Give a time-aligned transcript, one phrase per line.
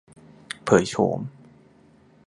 [0.63, 1.19] เผยโฉม